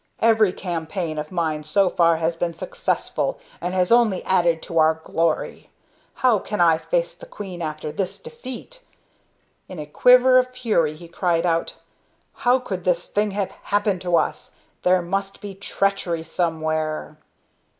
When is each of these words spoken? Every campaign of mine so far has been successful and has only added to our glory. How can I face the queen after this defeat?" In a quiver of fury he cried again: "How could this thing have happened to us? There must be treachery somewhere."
Every 0.19 0.51
campaign 0.51 1.19
of 1.19 1.31
mine 1.31 1.63
so 1.63 1.87
far 1.87 2.17
has 2.17 2.35
been 2.35 2.55
successful 2.55 3.37
and 3.61 3.75
has 3.75 3.91
only 3.91 4.23
added 4.23 4.63
to 4.63 4.79
our 4.79 4.95
glory. 5.03 5.69
How 6.25 6.39
can 6.39 6.59
I 6.59 6.79
face 6.79 7.15
the 7.15 7.27
queen 7.27 7.61
after 7.61 7.91
this 7.91 8.17
defeat?" 8.17 8.81
In 9.69 9.77
a 9.77 9.85
quiver 9.85 10.39
of 10.39 10.49
fury 10.55 10.95
he 10.95 11.07
cried 11.07 11.45
again: 11.45 11.77
"How 12.33 12.57
could 12.57 12.83
this 12.83 13.09
thing 13.09 13.29
have 13.37 13.51
happened 13.51 14.01
to 14.01 14.15
us? 14.17 14.55
There 14.81 15.03
must 15.03 15.39
be 15.39 15.53
treachery 15.53 16.23
somewhere." 16.23 17.19